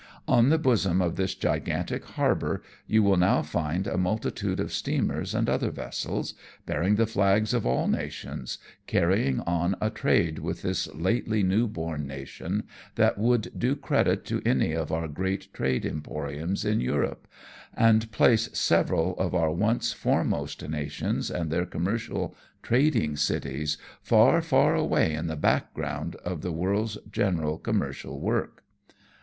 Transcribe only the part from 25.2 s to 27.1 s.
the background of the world^s